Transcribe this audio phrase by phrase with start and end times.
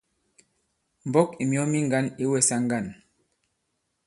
[1.05, 2.85] M̀mbɔ̌k ì myɔ̀ɔ mi ŋgǎn ǐ wɛsa ŋgân.